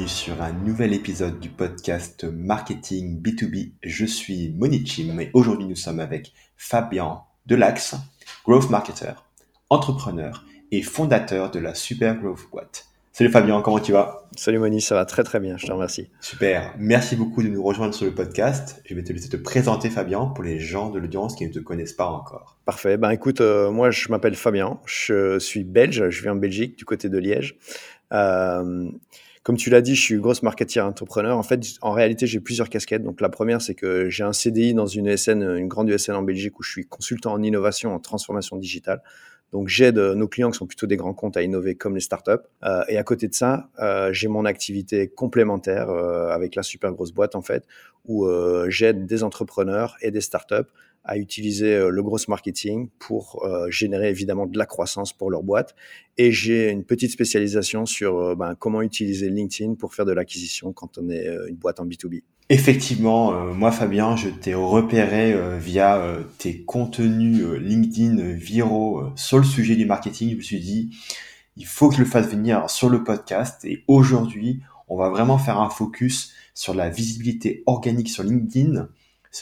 [0.00, 3.72] Bienvenue sur un nouvel épisode du podcast Marketing B2B.
[3.82, 7.96] Je suis Monichim et aujourd'hui nous sommes avec Fabien Delax,
[8.46, 9.12] growth marketer,
[9.68, 12.86] entrepreneur et fondateur de la Super Growth Boîte.
[13.12, 14.26] Salut Fabien, comment tu vas?
[14.38, 16.08] Salut Moni, ça va très très bien, je te remercie.
[16.22, 18.80] Super, merci beaucoup de nous rejoindre sur le podcast.
[18.86, 21.58] Je vais te laisser te présenter Fabien pour les gens de l'audience qui ne te
[21.58, 22.56] connaissent pas encore.
[22.64, 26.78] Parfait, ben écoute, euh, moi je m'appelle Fabien, je suis belge, je viens en Belgique
[26.78, 27.58] du côté de Liège.
[28.14, 28.90] Euh,
[29.42, 31.36] comme tu l'as dit, je suis grosse marketeer entrepreneur.
[31.36, 33.02] En fait, en réalité, j'ai plusieurs casquettes.
[33.02, 36.22] Donc, la première, c'est que j'ai un CDI dans une ESN, une grande ESN en
[36.22, 39.02] Belgique où je suis consultant en innovation, en transformation digitale.
[39.52, 42.00] Donc, j'aide euh, nos clients qui sont plutôt des grands comptes à innover comme les
[42.00, 42.32] startups.
[42.64, 47.12] Euh, et à côté de ça, euh, j'ai mon activité complémentaire avec la super grosse
[47.12, 47.66] boîte, en fait,
[48.04, 48.28] où
[48.68, 50.68] j'aide des entrepreneurs et des startups
[51.04, 55.42] à utiliser euh, le gros marketing pour euh, générer évidemment de la croissance pour leur
[55.42, 55.74] boîte.
[56.18, 60.72] Et j'ai une petite spécialisation sur euh, ben, comment utiliser LinkedIn pour faire de l'acquisition
[60.72, 62.22] quand on est une boîte en B2B.
[62.48, 69.86] Effectivement, moi Fabien, je t'ai repéré via tes contenus LinkedIn viraux sur le sujet du
[69.86, 70.30] marketing.
[70.32, 70.90] Je me suis dit,
[71.56, 73.64] il faut que je le fasse venir sur le podcast.
[73.64, 78.88] Et aujourd'hui, on va vraiment faire un focus sur la visibilité organique sur LinkedIn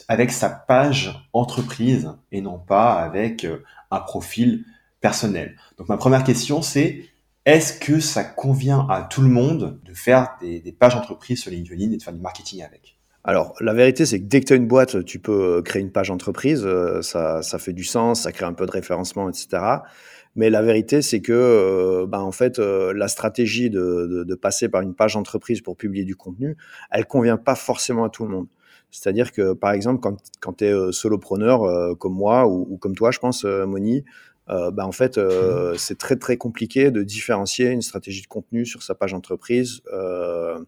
[0.09, 3.47] avec sa page entreprise et non pas avec
[3.91, 4.65] un profil
[5.01, 5.57] personnel.
[5.79, 7.05] Donc ma première question, c'est
[7.47, 11.93] est-ce que ça convient à tout le monde de faire des, pages entreprises sur LinkedIn
[11.93, 12.99] et de faire du marketing avec?
[13.25, 15.91] Alors, la vérité, c'est que dès que tu as une boîte, tu peux créer une
[15.91, 16.67] page entreprise.
[17.03, 19.81] Ça, ça fait du sens, ça crée un peu de référencement, etc.
[20.39, 24.35] Mais la vérité, c'est que, euh, ben, en fait, euh, la stratégie de, de, de,
[24.35, 26.57] passer par une page entreprise pour publier du contenu,
[26.91, 28.47] elle convient pas forcément à tout le monde.
[28.91, 32.95] C'est-à-dire que, par exemple, quand, quand tu es solopreneur euh, comme moi ou, ou, comme
[32.95, 34.05] toi, je pense, Moni,
[34.51, 38.65] euh, bah en fait, euh, c'est très très compliqué de différencier une stratégie de contenu
[38.65, 40.59] sur sa page entreprise euh,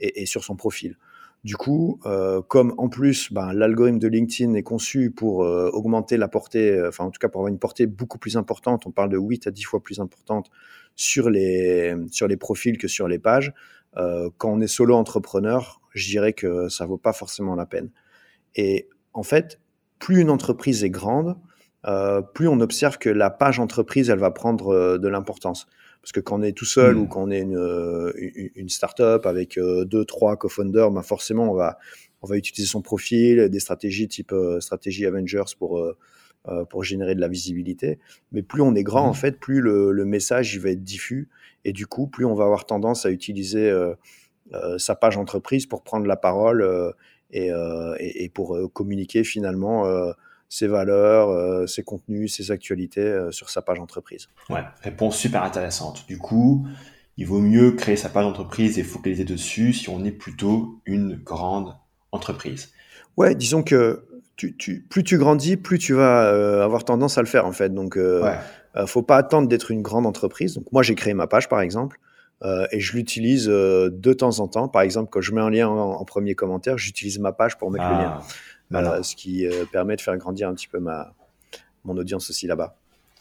[0.00, 0.96] et, et, sur son profil.
[1.44, 6.16] Du coup, euh, comme en plus, ben, l'algorithme de LinkedIn est conçu pour euh, augmenter
[6.16, 9.10] la portée, enfin en tout cas pour avoir une portée beaucoup plus importante, on parle
[9.10, 10.50] de 8 à 10 fois plus importante
[10.96, 13.52] sur les, sur les profils que sur les pages.
[13.96, 17.90] Euh, quand on est solo entrepreneur, je dirais que ça vaut pas forcément la peine.
[18.54, 19.60] Et en fait,
[19.98, 21.36] plus une entreprise est grande,
[21.86, 25.66] euh, plus on observe que la page entreprise, elle va prendre euh, de l'importance.
[26.02, 27.00] Parce que quand on est tout seul mmh.
[27.00, 31.54] ou quand on est une, une start-up avec euh, deux, trois co-founders, ben forcément, on
[31.54, 31.78] va,
[32.22, 37.14] on va utiliser son profil, des stratégies type euh, stratégie Avengers pour, euh, pour générer
[37.14, 37.98] de la visibilité.
[38.32, 39.10] Mais plus on est grand, mmh.
[39.10, 41.28] en fait, plus le, le, message il va être diffus.
[41.64, 43.70] Et du coup, plus on va avoir tendance à utiliser
[44.78, 46.94] sa page entreprise pour prendre la parole
[47.30, 47.48] et,
[48.00, 49.84] et, et, pour communiquer finalement
[50.48, 54.28] ses valeurs, euh, ses contenus, ses actualités euh, sur sa page entreprise.
[54.48, 56.06] Ouais, réponse super intéressante.
[56.08, 56.66] Du coup,
[57.16, 61.16] il vaut mieux créer sa page entreprise et focaliser dessus si on est plutôt une
[61.16, 61.74] grande
[62.12, 62.72] entreprise.
[63.16, 64.04] Ouais, disons que
[64.36, 67.52] tu, tu, plus tu grandis, plus tu vas euh, avoir tendance à le faire en
[67.52, 67.74] fait.
[67.74, 68.38] Donc, euh, ouais.
[68.76, 70.54] euh, faut pas attendre d'être une grande entreprise.
[70.54, 71.98] Donc, moi, j'ai créé ma page par exemple.
[72.42, 74.68] Euh, et je l'utilise euh, de temps en temps.
[74.68, 77.70] Par exemple, quand je mets un lien en, en premier commentaire, j'utilise ma page pour
[77.70, 77.92] mettre ah.
[77.92, 78.22] le lien.
[78.70, 81.14] Voilà, ce qui euh, permet de faire grandir un petit peu ma,
[81.84, 82.76] mon audience aussi là-bas.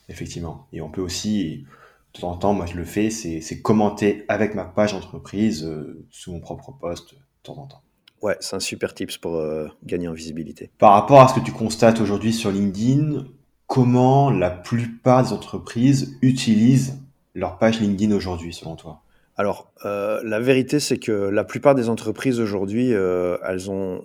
[0.09, 0.67] Effectivement.
[0.73, 1.65] Et on peut aussi,
[2.13, 6.05] de temps en temps, moi je le fais, c'est commenter avec ma page entreprise euh,
[6.11, 7.81] sous mon propre poste de temps en temps.
[8.21, 10.69] Ouais, c'est un super tips pour euh, gagner en visibilité.
[10.79, 13.25] Par rapport à ce que tu constates aujourd'hui sur LinkedIn,
[13.67, 16.99] comment la plupart des entreprises utilisent
[17.35, 19.01] leur page LinkedIn aujourd'hui, selon toi?
[19.37, 24.03] Alors, euh, la vérité, c'est que la plupart des entreprises aujourd'hui, euh, elles ont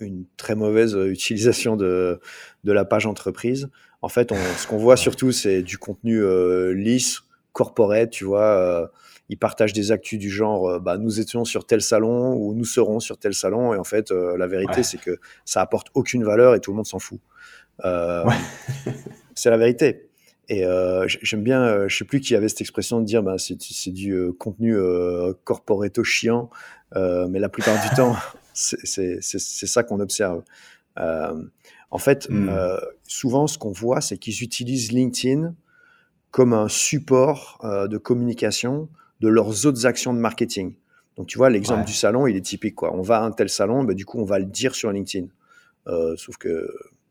[0.00, 2.20] une très mauvaise euh, utilisation de,
[2.64, 3.70] de la page entreprise.
[4.02, 7.20] En fait, on, ce qu'on voit surtout, c'est du contenu euh, lisse,
[7.52, 8.42] corporate, tu vois.
[8.42, 8.86] Euh,
[9.28, 12.64] ils partagent des actus du genre, euh, bah, nous étions sur tel salon ou nous
[12.64, 13.72] serons sur tel salon.
[13.72, 14.82] Et en fait, euh, la vérité, ouais.
[14.82, 17.20] c'est que ça apporte aucune valeur et tout le monde s'en fout.
[17.84, 18.34] Ouais.
[19.34, 20.05] c'est la vérité.
[20.48, 23.36] Et euh, j'aime bien, euh, je sais plus qui avait cette expression de dire, bah,
[23.38, 26.50] c'est du euh, contenu euh, corporato chiant,
[26.94, 28.16] mais la plupart du temps,
[28.54, 30.42] c'est ça qu'on observe.
[30.98, 31.42] Euh,
[31.90, 35.54] en fait, euh, souvent, ce qu'on voit, c'est qu'ils utilisent LinkedIn
[36.30, 38.88] comme un support euh, de communication
[39.20, 40.74] de leurs autres actions de marketing.
[41.16, 41.86] Donc, tu vois, l'exemple ouais.
[41.86, 42.74] du salon, il est typique.
[42.74, 42.94] Quoi.
[42.94, 45.28] On va à un tel salon, bah, du coup, on va le dire sur LinkedIn.
[45.86, 46.68] Euh, sauf que,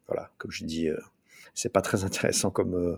[0.08, 0.98] voilà, comme je dis, euh,
[1.56, 2.98] c'est pas très intéressant comme, euh,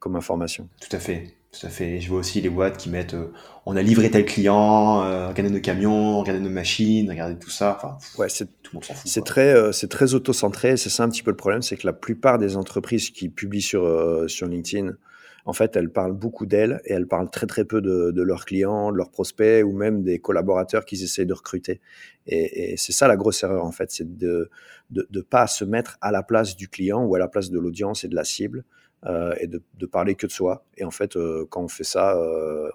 [0.00, 0.68] comme information.
[0.80, 1.38] Tout à fait.
[1.50, 2.00] Tout à fait.
[2.00, 3.32] Je vois aussi les boîtes qui mettent euh,
[3.64, 7.76] on a livré tel client, euh, regardez nos camions, regardez nos machines, regardez tout ça.
[7.76, 9.10] Enfin, ouais, c'est tout le monde s'en fout.
[9.10, 10.76] C'est très, euh, c'est très auto-centré.
[10.76, 13.62] C'est ça un petit peu le problème, c'est que la plupart des entreprises qui publient
[13.62, 14.92] sur, sur LinkedIn,
[15.44, 18.44] en fait, elles parlent beaucoup d'elles et elles parlent très très peu de, de, leurs
[18.44, 21.80] clients, de leurs prospects ou même des collaborateurs qu'ils essayent de recruter.
[22.26, 24.50] Et, et c'est ça la grosse erreur en fait, c'est de
[24.90, 28.04] ne pas se mettre à la place du client ou à la place de l'audience
[28.04, 28.64] et de la cible
[29.06, 30.64] euh, et de, de, parler que de soi.
[30.76, 32.68] Et en fait, euh, quand on fait ça, euh,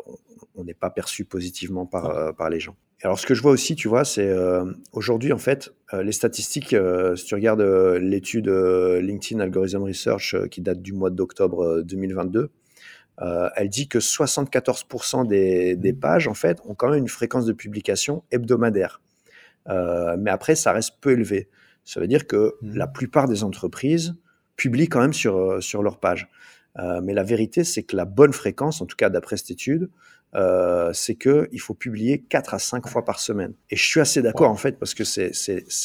[0.56, 2.78] on n'est pas perçu positivement par, par les gens.
[3.04, 4.64] Alors, ce que je vois aussi, tu vois, c'est euh,
[4.94, 6.76] aujourd'hui, en fait, euh, les statistiques,
[7.16, 12.50] si tu regardes l'étude LinkedIn Algorithm Research qui date du mois d'octobre 2022,
[13.56, 17.54] elle dit que 74% des, des, pages, en fait, ont quand même une fréquence de
[17.54, 19.02] publication hebdomadaire.
[19.68, 21.50] mais après, ça reste peu élevé.
[21.86, 22.76] Ça veut dire que mmh.
[22.78, 24.16] la plupart des entreprises
[24.56, 26.30] publient quand même sur, sur leur page.
[26.76, 29.90] Mais la vérité, c'est que la bonne fréquence, en tout cas d'après cette étude,
[30.36, 33.54] euh, c'est qu'il faut publier 4 à 5 fois par semaine.
[33.70, 35.32] Et je suis assez d'accord en fait parce que c'est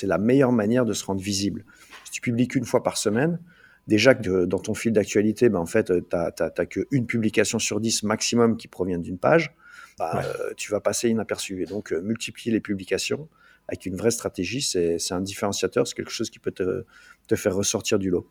[0.05, 1.65] la meilleure manière de se rendre visible.
[2.07, 3.39] Si tu publies qu'une fois par semaine,
[3.87, 8.05] déjà que dans ton fil d'actualité, ben, en fait, tu n'as qu'une publication sur 10
[8.05, 9.55] maximum qui provient d'une page,
[9.99, 11.63] bah, euh, tu vas passer inaperçu.
[11.63, 13.29] Et donc, euh, multiplier les publications
[13.67, 16.87] avec une vraie stratégie, c'est un différenciateur, c'est quelque chose qui peut te,
[17.27, 18.27] te, faire ressortir du lot.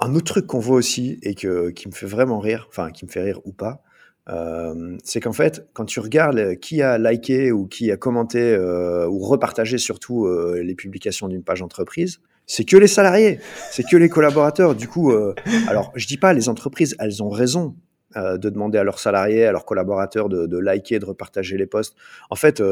[0.00, 3.04] Un autre truc qu'on voit aussi et que, qui me fait vraiment rire, enfin qui
[3.04, 3.82] me fait rire ou pas,
[4.30, 9.06] euh, c'est qu'en fait, quand tu regardes qui a liké ou qui a commenté euh,
[9.06, 13.40] ou repartagé surtout euh, les publications d'une page entreprise, c'est que les salariés,
[13.70, 14.74] c'est que les collaborateurs.
[14.74, 15.34] Du coup, euh,
[15.68, 17.76] alors je dis pas les entreprises, elles ont raison
[18.16, 21.66] euh, de demander à leurs salariés, à leurs collaborateurs de, de liker, de repartager les
[21.66, 21.94] posts.
[22.30, 22.62] En fait,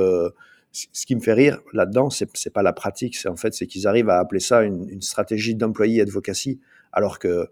[0.72, 3.86] ce qui me fait rire là-dedans, c'est pas la pratique, c'est en fait c'est qu'ils
[3.86, 6.60] arrivent à appeler ça une, une stratégie d'employé advocacy,
[6.92, 7.48] alors que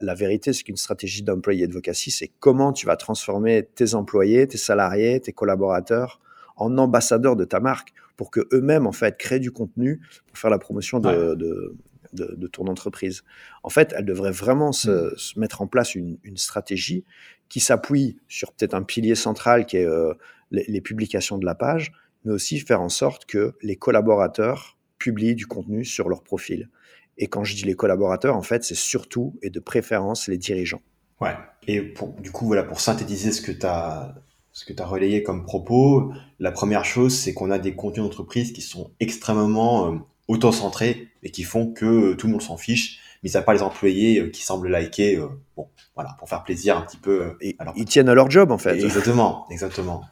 [0.00, 4.56] la, vérité, c'est qu'une stratégie d'employé advocacy, c'est comment tu vas transformer tes employés, tes
[4.56, 6.20] salariés, tes collaborateurs
[6.56, 10.50] en ambassadeurs de ta marque pour que eux-mêmes en fait créent du contenu pour faire
[10.50, 11.76] la promotion de, de,
[12.12, 13.24] de, ton entreprise.
[13.62, 15.16] En fait, elle devrait vraiment se, mm.
[15.16, 17.04] se mettre en place une, une stratégie
[17.48, 20.14] qui s'appuie sur peut-être un pilier central qui est euh,
[20.50, 21.92] les, les, publications de la page,
[22.24, 26.70] mais aussi faire en sorte que les collaborateurs publient du contenu sur leur profil.
[27.18, 30.82] Et quand je dis les collaborateurs, en fait, c'est surtout et de préférence les dirigeants.
[31.20, 31.34] Ouais.
[31.66, 34.14] Et pour, du coup, voilà, pour synthétiser ce que tu as
[34.52, 38.04] ce que tu as relayé comme propos, la première chose, c'est qu'on a des contenus
[38.04, 42.56] d'entreprise qui sont extrêmement euh, auto-centrés et qui font que euh, tout le monde s'en
[42.56, 45.26] fiche, mis à part les employés euh, qui semblent liker, euh,
[45.56, 47.36] bon, voilà, pour faire plaisir un petit peu.
[47.40, 48.80] Et, alors, ils tiennent à leur job, en fait.
[48.80, 50.02] Exactement, exactement.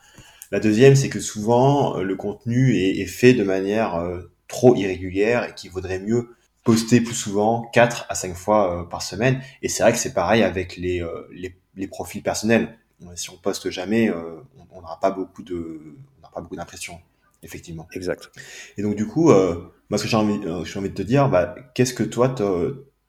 [0.50, 4.04] La deuxième, c'est que souvent, le contenu est, est fait de manière
[4.49, 6.28] trop irrégulière et qu'il vaudrait mieux
[6.64, 9.41] poster plus souvent, 4 à 5 fois euh, par semaine.
[9.62, 12.76] Et c'est vrai que c'est pareil avec les, euh, les, les, profils personnels.
[13.17, 15.81] Si on poste jamais, euh, on n'aura pas beaucoup de,
[16.23, 17.00] on pas beaucoup d'impressions,
[17.43, 17.88] effectivement.
[17.93, 18.31] Exact.
[18.76, 21.56] Et donc du coup, moi ce que j'ai envie, j'ai envie de te dire, bah,
[21.75, 22.32] qu'est-ce que toi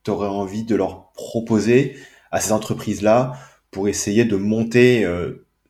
[0.04, 1.96] t'aurais envie de leur proposer
[2.32, 3.34] à ces entreprises-là
[3.70, 5.08] pour essayer de monter,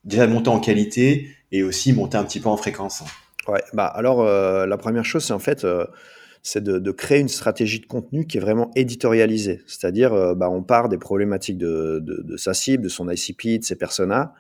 [0.06, 3.04] déjà monter en qualité et aussi monter un petit peu en fréquence?
[3.50, 5.66] Ouais, bah alors la première chose, c'est en fait
[6.44, 9.62] c'est de, de, créer une stratégie de contenu qui est vraiment éditorialisée.
[9.66, 13.60] C'est-à-dire, euh, bah, on part des problématiques de, de, de, sa cible, de son ICP,
[13.60, 14.34] de ses personas,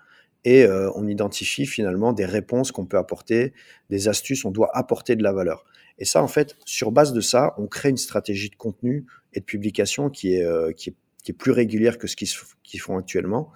[0.43, 3.53] et euh, on identifie finalement des réponses qu'on peut apporter,
[3.89, 5.63] des astuces, on doit apporter de la valeur.
[5.97, 9.39] Et ça, en fait, sur base de ça, on crée une stratégie de contenu et
[9.39, 12.97] de publication qui est, euh, qui est, qui est plus régulière que ce qu'ils font
[12.97, 13.49] actuellement.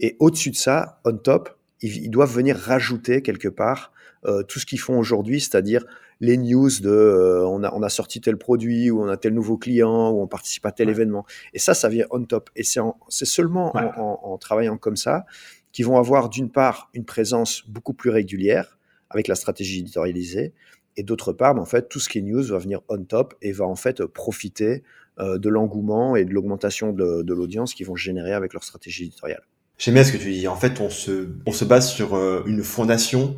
[0.00, 3.92] Et au-dessus de ça, on top, ils, doivent venir rajouter quelque part
[4.46, 5.84] tout ce qu'ils font aujourd'hui, c'est-à-dire
[6.22, 9.34] les news de euh, on, a, on a sorti tel produit ou on a tel
[9.34, 10.92] nouveau client ou on participe à tel ouais.
[10.94, 11.26] événement.
[11.52, 12.48] Et ça, ça vient on top.
[12.56, 12.80] Et c'est
[13.26, 13.82] seulement ouais.
[13.96, 15.26] en, en, en, travaillant comme ça
[15.72, 18.78] qu'ils vont avoir d'une part une présence beaucoup plus régulière
[19.10, 20.52] avec la stratégie éditorialisée
[20.96, 23.34] et d'autre part, ben, en fait, tout ce qui est news va venir on top
[23.42, 24.84] et va en fait profiter
[25.18, 29.04] euh, de l'engouement et de l'augmentation de, de l'audience qu'ils vont générer avec leur stratégie
[29.04, 29.42] éditoriale.
[29.78, 30.46] J'aime bien ce que tu dis.
[30.46, 33.36] En fait, on se, on se base sur euh, une fondation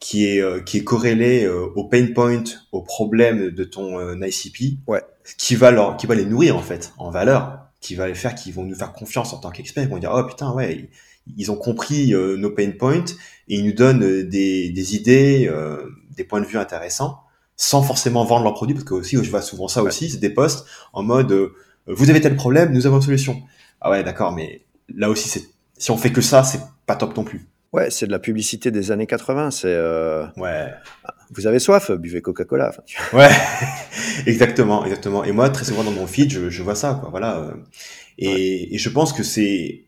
[0.00, 4.16] qui est euh, qui est corrélé euh, au pain point, aux problèmes de ton euh,
[4.26, 5.02] ICP, ouais.
[5.38, 8.34] qui va leur qui va les nourrir en fait en valeur, qui va les faire
[8.34, 10.90] qui vont nous faire confiance en tant qu'experts, ils vont dire oh putain ouais,
[11.36, 13.04] ils ont compris nos pain points
[13.48, 15.50] et ils nous donnent des des idées,
[16.16, 17.20] des points de vue intéressants
[17.56, 19.88] sans forcément vendre leurs produits parce que aussi je vois souvent ça ouais.
[19.88, 21.50] aussi, c'est des posts en mode
[21.86, 23.42] vous avez tel problème, nous avons une solution.
[23.80, 27.16] Ah ouais, d'accord, mais là aussi c'est si on fait que ça, c'est pas top
[27.16, 27.46] non plus.
[27.74, 29.50] Ouais, c'est de la publicité des années 80.
[29.50, 30.26] C'est euh...
[30.36, 30.72] ouais.
[31.30, 32.68] Vous avez soif, buvez Coca-Cola.
[32.68, 32.96] Enfin, tu...
[33.12, 33.28] Ouais,
[34.26, 35.24] exactement, exactement.
[35.24, 37.10] Et moi, très souvent dans mon feed, je, je vois ça, quoi.
[37.10, 37.52] Voilà.
[38.16, 38.68] Et, ouais.
[38.70, 39.86] et je pense que c'est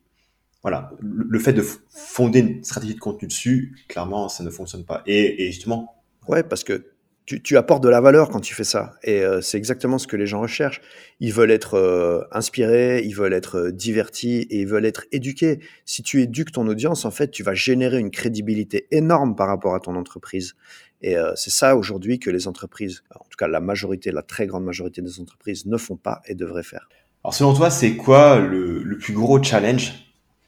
[0.63, 5.05] voilà, le fait de fonder une stratégie de contenu dessus, clairement, ça ne fonctionne pas.
[5.07, 5.95] Et, et justement.
[6.27, 6.96] Ouais, parce que
[7.27, 8.95] tu, apportes de la valeur quand tu fais ça.
[9.03, 10.81] Et euh, c'est exactement ce que les gens recherchent.
[11.19, 15.59] Ils veulent être euh, inspirés, ils veulent être euh, divertis et ils veulent être éduqués.
[15.85, 19.75] Si tu éduques ton audience, en fait, tu vas générer une crédibilité énorme par rapport
[19.75, 20.55] à ton entreprise.
[21.03, 24.65] Et c'est ça aujourd'hui que les entreprises, en tout cas la majorité, la très grande
[24.65, 26.89] majorité des entreprises ne font pas et devraient faire.
[27.23, 29.93] Alors selon toi, c'est quoi le, le plus gros challenge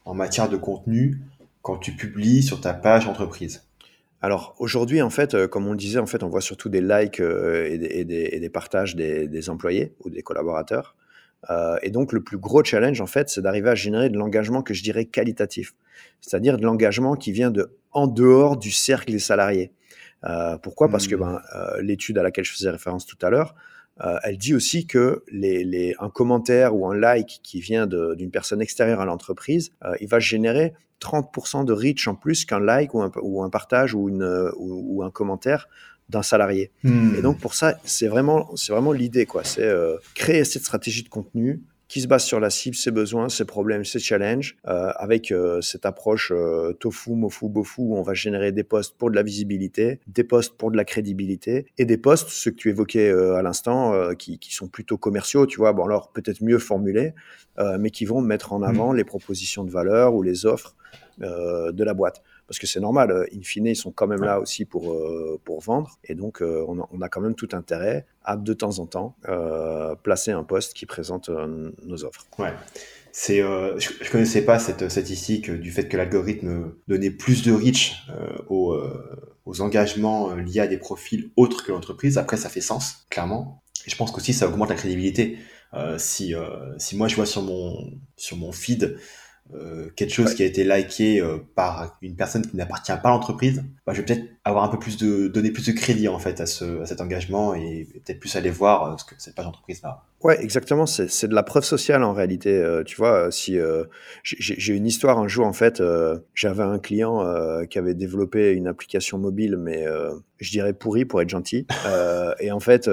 [0.05, 1.19] en matière de contenu
[1.61, 3.61] quand tu publies sur ta page entreprise?
[4.21, 6.81] Alors aujourd'hui, en fait, euh, comme on le disait, en fait, on voit surtout des
[6.81, 10.95] likes euh, et, des, partages des, employés ou des collaborateurs.
[11.49, 14.61] Euh, et donc le plus gros challenge, en fait, c'est d'arriver à générer de l'engagement
[14.61, 15.73] que je dirais qualitatif,
[16.19, 19.71] c'est-à-dire de l'engagement qui vient de en dehors du cercle des salariés.
[20.61, 20.89] pourquoi?
[20.89, 21.19] Parce que mmh.
[21.19, 21.41] ben,
[21.81, 23.55] l'étude à laquelle je faisais référence tout à l'heure,
[24.23, 29.01] elle dit aussi que les, un commentaire ou un like qui vient d'une personne extérieure
[29.01, 33.43] à l'entreprise, il va générer 30% de reach en plus qu'un like ou un, ou
[33.43, 35.67] un partage ou, une, ou, un commentaire
[36.09, 36.71] d'un salarié.
[36.83, 37.15] Hmm.
[37.17, 39.43] Et donc pour ça, c'est vraiment, c'est vraiment l'idée, quoi.
[39.43, 43.29] C'est euh, créer cette stratégie de contenu qui se base sur la cible, ses besoins,
[43.29, 48.03] ses problèmes, ses challenges, euh, avec euh, cette approche euh, tofu, mofu, bofu, où on
[48.03, 51.85] va générer des posts pour de la visibilité, des posts pour de la crédibilité, et
[51.85, 55.73] des posts, ceux que tu évoquais à l'instant, qui, qui, sont plutôt commerciaux, tu vois,
[55.73, 57.13] bon alors peut-être mieux formulés,
[57.79, 58.97] mais qui vont mettre en avant mmh.
[58.97, 60.75] les propositions de valeur ou les offres
[61.19, 64.39] de la boîte parce que c'est normal, euh, in fine, ils sont quand même là
[64.39, 65.99] aussi pour, euh, pour vendre.
[66.03, 68.87] Et donc, euh, on a, on, a, quand même tout intérêt à, de temps en
[68.87, 69.15] temps,
[70.01, 72.25] placer un poste qui présente nos offres.
[72.39, 72.51] Ouais.
[73.11, 78.07] C'est, je ne connaissais pas cette statistique du fait que l'algorithme donnait plus de reach
[78.49, 78.75] aux,
[79.45, 82.17] aux, engagements liés à des profils autres que l'entreprise.
[82.17, 83.63] Après, ça fait sens, clairement.
[83.85, 85.37] Et je pense qu'aussi, ça augmente la crédibilité.
[85.97, 86.33] si,
[86.77, 88.97] si moi, je vois sur mon, sur mon feed
[89.55, 93.11] euh, quelque chose qui a été liké euh, par une personne qui n'appartient pas à
[93.11, 96.19] l'entreprise, bah, je vais peut-être avoir un peu plus de donner plus de crédit en
[96.19, 99.33] fait à, ce, à cet engagement et, peut-être plus aller voir euh, ce que cette
[99.33, 100.03] page entreprise là.
[100.21, 100.85] Ouais, exactement.
[100.85, 102.61] C'est de la preuve sociale en réalité.
[102.85, 103.57] tu vois, si
[104.23, 105.81] j'ai une histoire un jour en fait,
[106.35, 107.25] j'avais un client
[107.69, 109.85] qui avait développé une application mobile, mais
[110.39, 111.65] je dirais pourri pour être gentil.
[112.41, 112.89] et en fait,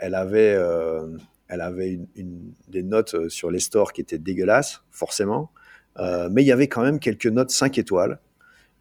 [0.00, 0.58] elle avait
[1.46, 5.52] elle avait une, une, des notes sur les stores qui étaient dégueulasses, forcément.
[5.98, 8.18] Euh, mais il y avait quand même quelques notes 5 étoiles.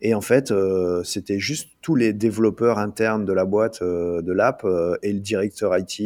[0.01, 4.33] Et en fait, euh, c'était juste tous les développeurs internes de la boîte, euh, de
[4.33, 4.65] l'app,
[5.01, 6.01] et le directeur IT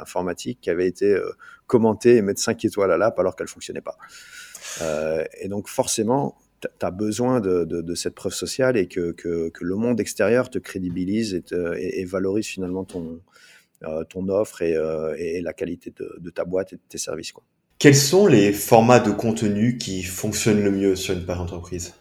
[0.00, 1.18] informatique qui avaient été
[1.66, 3.96] commentés et mettre 5 étoiles à l'app alors qu'elle fonctionnait pas.
[5.40, 9.98] et donc forcément, tu as besoin de, cette preuve sociale et que, que, le monde
[10.00, 13.20] extérieur te crédibilise et, valorise finalement ton,
[14.10, 17.32] ton offre et, la qualité de, de, ta boîte et de tes services.
[17.32, 17.44] Quoi.
[17.78, 21.94] Quels sont les formats de contenu qui fonctionnent le mieux sur une page entreprise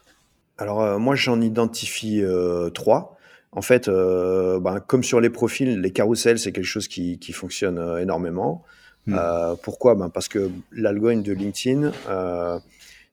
[0.57, 3.17] Alors euh, moi j'en identifie euh, trois.
[3.51, 7.99] En fait, euh, ben, comme sur les profils, les carousels c'est quelque chose qui, fonctionne
[7.99, 8.63] énormément.
[9.07, 9.17] Hmm.
[9.61, 9.95] pourquoi?
[9.95, 11.91] Ben, Parce que l'algorithme de LinkedIn,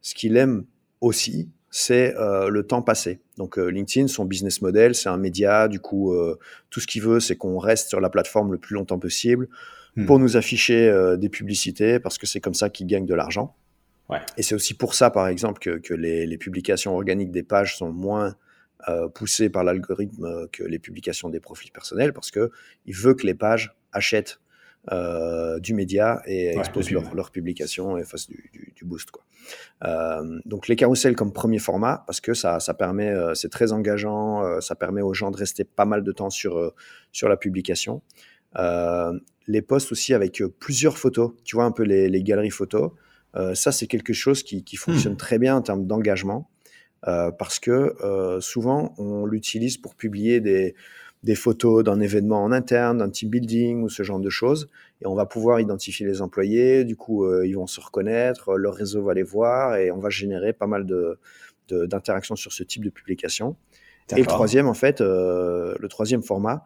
[0.00, 0.64] ce qu'il aime
[1.00, 3.20] aussi, c'est le temps passé.
[3.38, 5.68] Donc LinkedIn, son business model, c'est un média.
[5.68, 6.14] Du coup,
[6.70, 9.48] tout ce qu'il veut, c'est qu'on reste sur la plateforme le plus longtemps possible.
[9.94, 10.06] Hmm.
[10.06, 13.54] pour nous afficher euh, des publicités parce que c'est comme ça qu'ils gagnent de l'argent.
[14.08, 14.20] Ouais.
[14.38, 17.76] Et c'est aussi pour ça, par exemple, que, que les, les, publications organiques des pages
[17.76, 18.34] sont moins
[18.88, 22.50] euh, poussées par l'algorithme que les publications des profils personnels parce que
[22.86, 24.40] il veut que les pages achètent
[24.90, 29.12] euh, du média et exposent leurs leur publications et fassent du, du, du boost.
[29.12, 29.22] Quoi.
[29.84, 33.70] Euh, donc les carousels comme premier format parce que ça, ça permet, euh, c'est très
[33.70, 36.74] engageant, ça permet aux gens de rester pas mal de temps sur
[37.12, 38.02] sur la publication.
[38.58, 39.18] Euh,
[39.48, 42.92] les posts aussi avec euh, plusieurs photos, tu vois un peu les, galeries photos.
[43.34, 45.18] Euh, ça, c'est quelque chose qui, fonctionne hmm.
[45.18, 46.48] très bien en termes d'engagement
[47.36, 47.96] parce que
[48.40, 50.76] souvent, on l'utilise pour publier des,
[51.24, 54.68] des photos d'un événement en interne, d'un team building ou ce genre de choses.
[55.00, 59.02] Et on va pouvoir identifier les employés, du coup, ils vont se reconnaître, leur réseau
[59.02, 61.18] va les voir et on va générer pas mal de,
[61.68, 63.56] d'interactions sur ce type de publication.
[64.16, 66.62] Et le troisième, en fait, le troisième format,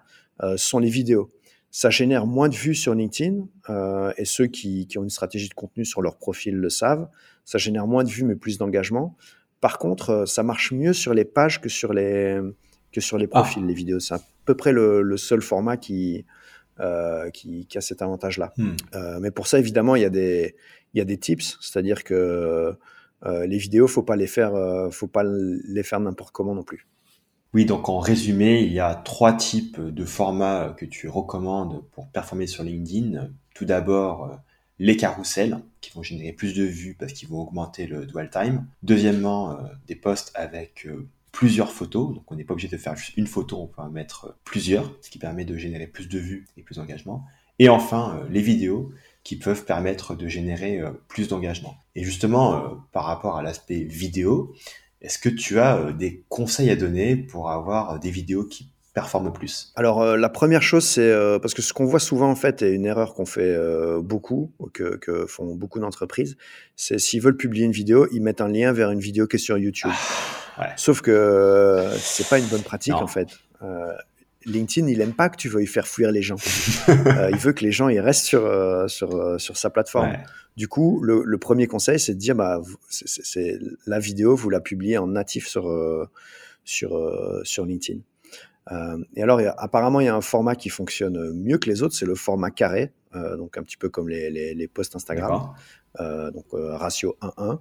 [0.57, 1.31] sont les vidéos
[1.71, 5.49] ça génère moins de vues sur LinkedIn, euh, et ceux qui, qui, ont une stratégie
[5.49, 7.09] de contenu sur leur profil le savent.
[7.45, 9.17] Ça génère moins de vues, mais plus d'engagement.
[9.61, 12.41] Par contre, euh, ça marche mieux sur les pages que sur les,
[12.93, 13.69] que sur les profils, ah.
[13.69, 14.01] les vidéos.
[14.01, 16.25] C'est à peu près le, le seul format qui,
[16.81, 18.53] euh, qui, qui, a cet avantage-là.
[18.57, 18.77] Hmm.
[18.95, 20.57] Euh, mais pour ça, évidemment, il y a des,
[20.95, 22.77] il y a des tips, c'est-à-dire que
[23.25, 26.63] euh, les vidéos, faut pas les faire, euh, faut pas les faire n'importe comment non
[26.63, 26.87] plus.
[27.55, 32.09] Oui, donc en résumé, il y a trois types de formats que tu recommandes pour
[32.09, 33.31] performer sur LinkedIn.
[33.55, 34.37] Tout d'abord, euh,
[34.79, 38.67] les carousels qui vont générer plus de vues parce qu'ils vont augmenter le dwell time.
[38.83, 42.15] Deuxièmement, euh, des posts avec euh, plusieurs photos.
[42.15, 44.93] Donc, on n'est pas obligé de faire juste une photo, on peut en mettre plusieurs,
[45.01, 47.25] ce qui permet de générer plus de vues et plus d'engagement.
[47.59, 48.93] Et enfin, les vidéos
[49.25, 51.79] qui peuvent permettre de générer plus d'engagement.
[51.95, 54.55] Et justement, par rapport à l'aspect vidéo,
[55.07, 59.73] est-ce que tu as des conseils à donner pour avoir des vidéos qui performe plus?
[59.77, 62.61] Alors euh, la première chose, c'est euh, parce que ce qu'on voit souvent en fait,
[62.63, 66.37] et une erreur qu'on fait euh, beaucoup, que, que, font beaucoup d'entreprises,
[66.75, 69.39] c'est s'ils veulent publier une vidéo, ils mettent un lien vers une vidéo qui est
[69.39, 69.93] sur YouTube.
[70.57, 73.29] Ah, Sauf que c'est pas une bonne pratique en fait.
[74.47, 76.37] LinkedIn, il aime pas que tu veuilles faire fuir les gens.
[76.89, 78.45] il veut que les gens ils restent sur
[78.89, 80.17] sur, sur sa plateforme.
[80.57, 84.61] Du coup, le, le, premier conseil, c'est de dire bah c'est la vidéo, vous la
[84.61, 85.71] publiez en natif sur
[86.65, 88.01] sur sur LinkedIn.
[88.73, 91.95] Euh, et alors, apparemment, il y a un format qui fonctionne mieux que les autres,
[91.95, 95.51] c'est le format carré, euh, donc un petit peu comme les, les, les posts Instagram,
[96.01, 97.59] euh, donc ratio 1-1.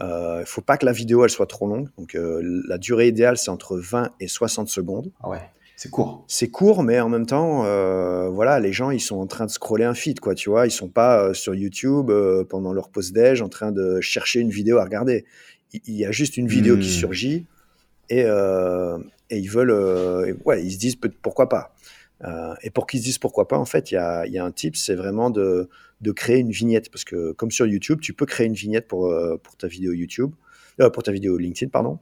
[0.00, 0.04] Il
[0.40, 3.50] ne faut pas que la vidéo elle soit trop longue, donc la durée idéale c'est
[3.50, 5.12] entre 20 et 60 secondes.
[5.22, 5.40] Ah ouais.
[5.76, 6.24] C'est court.
[6.28, 9.50] C'est court, mais en même temps, euh, voilà, les gens, ils sont en train de
[9.50, 10.66] scroller un feed, quoi, tu vois.
[10.66, 12.12] Ils sont pas sur YouTube
[12.48, 15.24] pendant leur pause déj en train de chercher une vidéo à regarder.
[15.72, 17.00] Il, y a juste une vidéo qui hmm.
[17.00, 17.46] surgit
[18.08, 18.24] et,
[19.30, 21.74] et ils veulent, euh, ouais, ils se disent pourquoi pas.
[22.24, 24.44] Euh, et pour qu'ils se disent pourquoi pas, en fait, il y a, y a,
[24.44, 25.68] un tip, c'est vraiment de,
[26.00, 26.90] de, créer une vignette.
[26.90, 29.92] Parce que comme sur YouTube, tu peux créer une vignette pour, euh, pour ta vidéo
[29.92, 30.32] YouTube,
[30.92, 31.98] pour ta vidéo LinkedIn, pardon.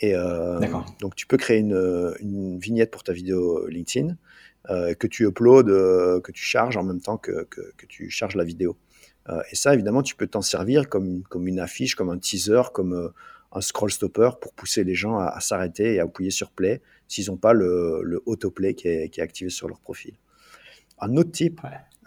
[0.00, 0.14] Et
[1.00, 4.16] donc tu peux créer une, une, vignette pour ta vidéo LinkedIn
[4.68, 8.44] que tu uploads, que tu charges en même temps que, que, que tu charges la
[8.44, 8.76] vidéo.
[9.50, 13.12] et ça, évidemment, tu peux t'en servir comme, comme une affiche, comme un teaser, comme
[13.52, 17.28] un scroll stopper pour pousser les gens à, s'arrêter et à appuyer sur play s'ils
[17.28, 20.14] n'ont pas le, le autoplay qui est, qui est, activé sur leur profil.
[21.00, 21.60] Un autre type,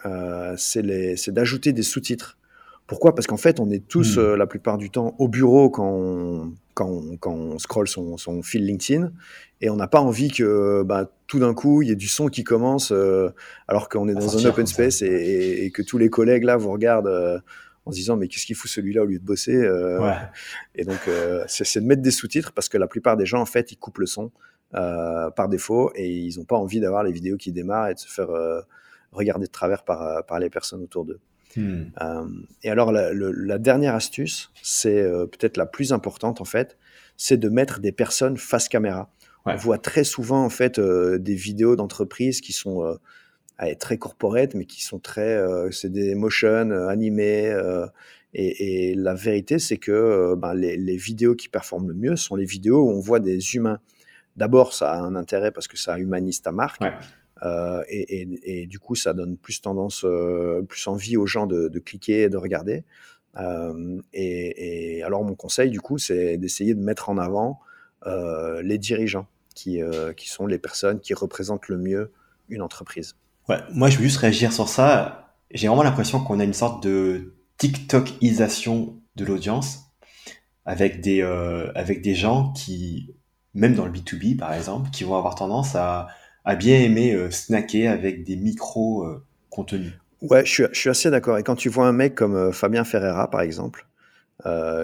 [0.06, 2.38] euh, c'est d'ajouter des sous-titres.
[2.92, 3.16] Pourquoi?
[3.16, 4.20] Parce qu'en fait, on est tous, hmm.
[4.20, 8.18] euh, la plupart du temps, au bureau quand on, quand on, quand on scroll son,
[8.18, 9.14] son, fil LinkedIn
[9.62, 12.28] et on n'a pas envie que bah, tout d'un coup, il y ait du son
[12.28, 13.30] qui commence euh,
[13.70, 16.70] alors qu'on est dans un open space et, et, que tous les collègues là vous
[16.70, 17.40] regardent euh,
[17.86, 20.14] en se disant mais qu'est-ce qu'il fout celui-là au lieu de bosser euh,
[20.76, 23.46] Et donc euh, c'est de mettre des sous-titres parce que la plupart des gens en
[23.46, 24.32] fait ils coupent le son
[24.74, 28.00] euh, par défaut et ils n'ont pas envie d'avoir les vidéos qui démarrent et de
[28.00, 28.30] se faire
[29.12, 31.20] regarder de travers par, par les personnes autour d'eux.
[31.56, 31.84] Hmm.
[32.64, 36.78] et alors la, la dernière astuce, c'est peut-être la plus importante en fait,
[37.18, 39.12] c'est de mettre des personnes face caméra.
[39.46, 42.98] On voit très souvent en fait des vidéos d'entreprises qui sont
[43.80, 47.48] très corporate, mais qui sont très, euh, c'est des motion euh, animés.
[47.48, 47.86] Euh,
[48.34, 52.82] et, la vérité, c'est que ben, les, vidéos qui performent le mieux sont les vidéos
[52.82, 53.80] où on voit des humains.
[54.38, 56.82] D'abord, ça a un intérêt parce que ça humanise ta marque.
[57.44, 60.06] Et, du coup, ça donne plus tendance,
[60.68, 62.84] plus envie aux gens de, cliquer et de regarder.
[64.14, 67.60] et, alors, mon conseil, du coup, c'est d'essayer de mettre en avant
[68.06, 69.82] les dirigeants, qui,
[70.26, 72.12] sont les personnes qui représentent le mieux
[72.50, 73.16] une entreprise.
[73.74, 75.36] Moi je veux juste réagir sur ça.
[75.52, 79.80] J'ai vraiment l'impression qu'on a une sorte de TikTokisation de l'audience
[80.66, 83.16] avec euh, avec des gens qui
[83.54, 86.08] même dans le B2B par exemple qui vont avoir tendance à,
[86.46, 89.94] à bien aimer euh, snacker avec des micros euh, contenus.
[90.22, 91.38] Ouais, je suis, je suis assez d'accord.
[91.38, 93.88] Et quand tu vois un mec comme Fabien Ferreira par exemple,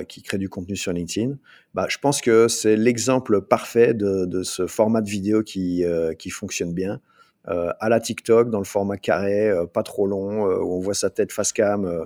[0.08, 1.36] qui crée du contenu sur LinkedIn,
[1.74, 5.84] bah, je pense que c'est l'exemple parfait de, de, ce format de vidéo qui,
[6.18, 7.00] qui fonctionne bien.
[7.50, 10.80] Euh, à la TikTok dans le format carré, euh, pas trop long, euh, où on
[10.82, 12.06] voit sa tête face cam.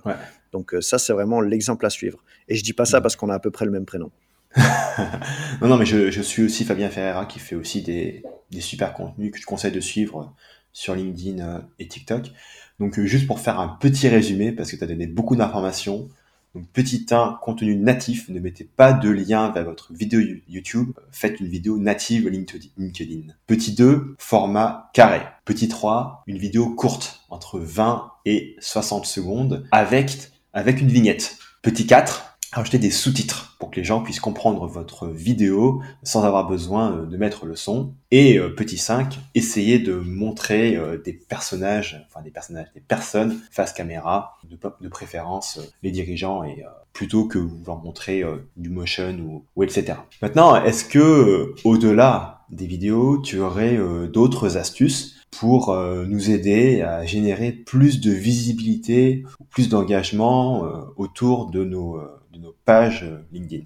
[0.51, 2.19] Donc ça, c'est vraiment l'exemple à suivre.
[2.47, 4.11] Et je dis pas ça parce qu'on a à peu près le même prénom.
[5.61, 8.23] non, non, mais je, suis aussi Fabien Ferreira qui fait aussi des,
[8.59, 10.33] super contenus que je conseille de suivre
[10.73, 12.31] sur LinkedIn et TikTok.
[12.79, 16.09] Donc juste pour faire un petit résumé, parce que tu as donné beaucoup d'informations,
[16.53, 21.39] donc petit 1, contenu natif, ne mettez pas de lien vers votre vidéo YouTube, faites
[21.39, 23.33] une vidéo native LinkedIn.
[23.47, 25.21] Petit 2, format carré.
[25.45, 31.37] Petit 3, une vidéo courte, entre 20 et 60 secondes, avec, avec une vignette.
[31.61, 36.47] Petit 4, rajouter des sous-titres pour que les gens puissent comprendre votre vidéo sans avoir
[36.47, 37.93] besoin euh, de mettre le son.
[38.09, 43.39] Et euh, petit 5, essayer de montrer euh, des personnages, enfin des personnages, des personnes
[43.51, 48.25] face caméra, de, préférence les dirigeants et plutôt que vous leur montrer
[48.57, 49.93] du motion ou, ou etc.
[50.21, 53.77] Maintenant, est-ce que au-delà des vidéos, tu aurais
[54.11, 60.63] d'autres astuces pour nous aider à générer plus de visibilité, plus d'engagement
[60.97, 63.65] autour de nos de nos pages euh, LinkedIn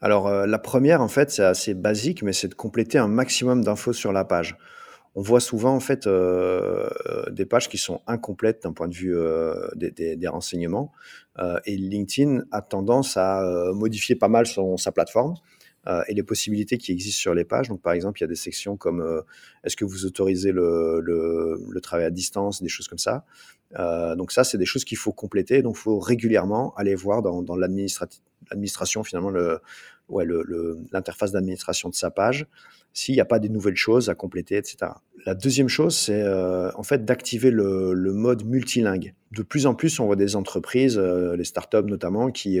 [0.00, 3.64] Alors, euh, la première, en fait, c'est assez basique, mais c'est de compléter un maximum
[3.64, 4.56] d'infos sur la page.
[5.14, 6.88] On voit souvent, en fait, euh,
[7.30, 9.16] des pages qui sont incomplètes d'un point de vue
[9.74, 10.92] des, renseignements.
[11.64, 15.34] et LinkedIn a tendance à modifier pas mal son, sa plateforme.
[15.88, 17.68] Euh, et les possibilités qui existent sur les pages.
[17.68, 19.22] Donc, par exemple, il y a des sections comme euh,
[19.64, 23.24] est-ce que vous autorisez le, travail à distance, des choses comme ça.
[23.78, 25.62] Euh, donc ça, c'est des choses qu'il faut compléter.
[25.62, 29.32] Donc, il faut régulièrement aller voir dans, l'administration, finalement,
[30.92, 32.46] l'interface d'administration de sa page,
[32.92, 34.92] s'il n'y a pas des nouvelles choses à compléter, etc.
[35.24, 36.22] La deuxième chose, c'est
[36.74, 39.14] en fait d'activer le, mode multilingue.
[39.32, 42.60] De plus en plus, on voit des entreprises, les startups notamment, qui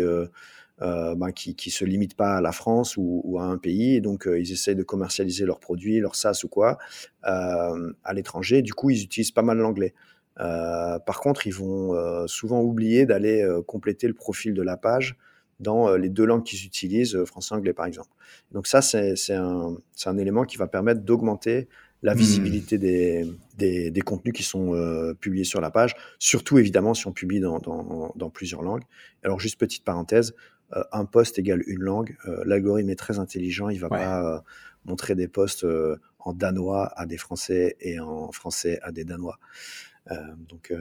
[0.80, 4.00] euh, ben, qui, qui se limitent pas à la France ou, à un pays, et
[4.00, 6.78] donc euh, ils essayent de commercialiser leurs produits, leurs SaaS ou quoi,
[7.26, 8.62] euh, à l'étranger.
[8.62, 9.92] Du coup, ils utilisent pas mal l'anglais.
[10.36, 15.16] par contre, ils vont souvent oublier d'aller compléter le profil de la page
[15.58, 18.10] dans les deux langues qu'ils utilisent, français-anglais par exemple.
[18.52, 21.68] Donc ça, c'est un, élément qui va permettre d'augmenter
[22.02, 22.18] la mmh.
[22.18, 27.06] visibilité des, des, des, contenus qui sont euh, publiés sur la page, surtout évidemment si
[27.06, 28.84] on publie dans, dans, dans plusieurs langues.
[29.24, 30.34] Alors juste petite parenthèse,
[30.76, 32.16] euh, un poste égale une langue.
[32.26, 33.98] Euh, l'algorithme est très intelligent, il va ouais.
[33.98, 34.38] pas euh,
[34.84, 35.66] montrer des posts
[36.18, 39.38] en danois à des Français et en français à des Danois.
[40.48, 40.72] donc,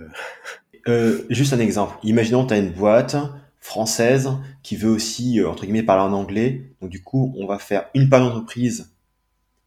[1.30, 1.96] juste un exemple.
[2.04, 3.16] Imaginons tu as une boîte
[3.60, 4.30] française
[4.64, 6.72] qui veut aussi entre guillemets parler en anglais.
[6.82, 8.94] Donc du coup, on va faire une page d'entreprise,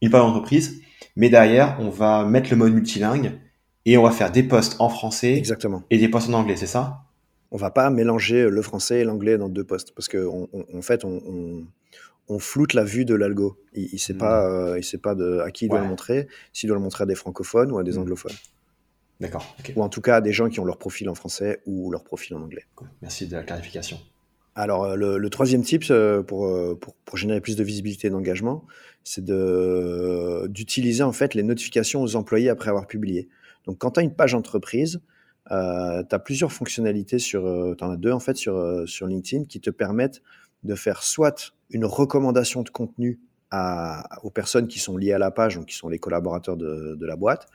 [0.00, 0.82] une page d'entreprise,
[1.16, 3.38] mais derrière, on va mettre le mode multilingue
[3.86, 5.82] et on va faire des posts en français Exactement.
[5.90, 7.02] et des posts en anglais, c'est ça?
[7.50, 10.78] On va pas mélanger le français et l'anglais dans deux postes parce que on, on,
[10.78, 11.66] en fait on, on,
[12.28, 13.58] on, floute la vue de l'algo.
[13.74, 14.18] Il, sait mmh.
[14.18, 15.78] pas, euh, il sait pas de, à qui il ouais.
[15.78, 17.98] doit le montrer, s'il doit le montrer à des francophones ou à des mmh.
[17.98, 18.36] anglophones.
[19.20, 19.54] D'accord.
[19.60, 19.74] Okay.
[19.76, 22.04] Ou en tout cas à des gens qui ont leur profil en français ou leur
[22.04, 22.64] profil en anglais.
[23.02, 23.98] Merci de la clarification.
[24.54, 26.48] Alors euh, le, le troisième tip euh, pour,
[26.80, 28.64] pour, pour générer plus de visibilité et d'engagement,
[29.04, 33.28] c'est de d'utiliser en fait les notifications aux employés après avoir publié.
[33.66, 35.00] Donc quand tu as une page entreprise,
[35.50, 38.86] euh, tu as plusieurs fonctionnalités sur, euh, tu en as deux en fait sur, euh,
[38.86, 40.22] sur LinkedIn qui te permettent
[40.62, 45.30] de faire soit une recommandation de contenu à, aux personnes qui sont liées à la
[45.30, 47.48] page, donc qui sont les collaborateurs de, de la boîte,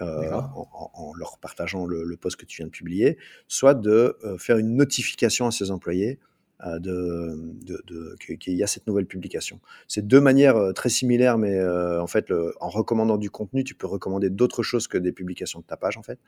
[0.00, 3.16] euh, en, leur partageant le, le, post que tu viens de publier,
[3.48, 8.62] soit de euh, faire une notification à ses employés euh, de, de, de qu'il y
[8.62, 9.60] a cette nouvelle publication.
[9.88, 13.62] C'est deux manières euh, très similaires, mais euh, en fait, le, en recommandant du contenu,
[13.62, 16.18] tu peux recommander d'autres choses que des publications de ta page, en fait.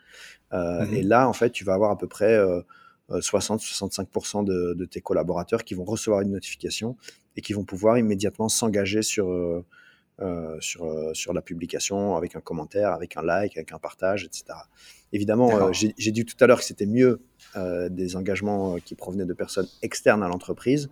[0.52, 0.94] Euh, mmh.
[0.94, 2.38] Et là, en fait, tu vas avoir à peu près
[3.10, 6.96] 60-65% de, de, tes collaborateurs qui vont recevoir une notification
[7.36, 9.30] et qui vont pouvoir immédiatement s'engager sur
[10.20, 14.24] euh, sur, euh, sur la publication avec un commentaire, avec un like, avec un partage,
[14.24, 14.58] etc.
[15.12, 17.20] Évidemment, euh, j'ai dit tout à l'heure que c'était mieux
[17.90, 20.90] des engagements qui provenaient de personnes externes à l'entreprise,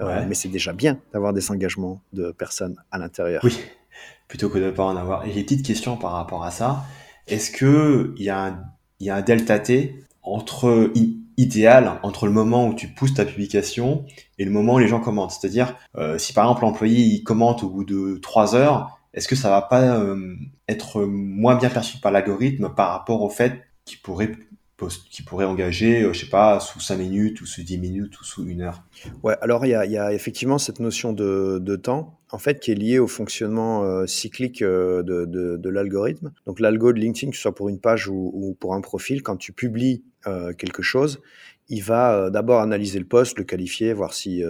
[0.00, 0.26] ouais.
[0.26, 3.42] mais c'est déjà bien d'avoir des engagements de personnes à l'intérieur.
[3.44, 3.56] Oui,
[4.26, 5.24] plutôt que de ne pas en avoir.
[5.24, 6.84] Et j'ai une petite question par rapport à ça.
[7.28, 8.64] Est-ce qu'il y, a un,
[9.00, 10.90] y a un delta T entre
[11.38, 14.04] idéal entre le moment où tu pousses ta publication
[14.38, 15.30] et le moment où les gens commentent.
[15.30, 19.36] C'est-à-dire, euh, si par exemple l'employé il commente au bout de trois heures, est-ce que
[19.36, 20.36] ça va pas euh,
[20.68, 24.32] être moins bien perçu par l'algorithme par rapport au fait qu'il pourrait
[25.10, 28.24] qui pourrait engager, euh, je sais pas, sous 5 minutes ou sous 10 minutes ou
[28.24, 28.84] sous une heure
[29.22, 32.98] Ouais, alors il y a, effectivement cette notion de, temps, en fait, qui est liée
[32.98, 36.32] au fonctionnement euh, cyclique euh, de, l'algorithme.
[36.46, 39.22] Donc l'algo de LinkedIn, que ce soit pour une page ou, ou pour un profil,
[39.22, 40.04] quand tu publies
[40.58, 41.22] quelque chose,
[41.70, 44.42] il va d'abord analyser le poste, le qualifier, voir si,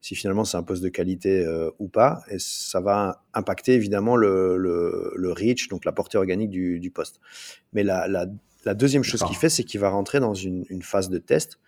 [0.00, 1.44] finalement c'est un poste de qualité
[1.80, 2.22] ou pas.
[2.30, 6.92] Et ça va impacter évidemment le, le, le reach, donc la portée organique du, du
[6.92, 7.18] poste.
[7.72, 8.26] Mais la, la
[8.68, 11.58] la deuxième chose qu'il fait, c'est qu'il va rentrer dans une, une, phase de test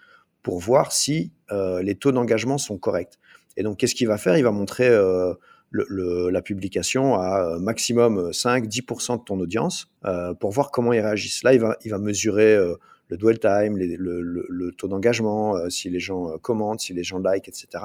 [0.43, 3.19] pour voir si euh, les taux d'engagement sont corrects.
[3.57, 4.37] Et donc, qu'est-ce qu'il va faire?
[4.37, 5.33] Il va montrer euh,
[5.71, 11.01] le, le, la publication à maximum 5-10% de ton audience euh, pour voir comment ils
[11.01, 11.43] réagissent.
[11.43, 12.75] Là, il va, il va mesurer euh,
[13.09, 17.19] le dwell time, les, le, taux d'engagement, euh, si les gens commentent, si les gens
[17.19, 17.83] like, etc.